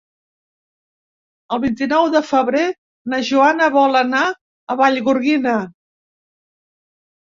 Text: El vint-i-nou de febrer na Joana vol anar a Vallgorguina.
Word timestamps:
El 1.57 1.61
vint-i-nou 1.65 2.09
de 2.17 2.23
febrer 2.31 2.65
na 3.15 3.23
Joana 3.31 3.71
vol 3.79 4.03
anar 4.03 4.27
a 4.29 4.83
Vallgorguina. 4.85 5.59